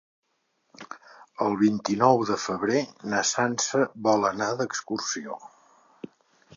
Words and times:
El 1.47 1.57
vint-i-nou 1.59 2.23
de 2.31 2.39
febrer 2.45 2.81
na 3.13 3.23
Sança 3.35 3.85
vol 4.09 4.27
anar 4.35 4.51
d'excursió. 4.63 5.41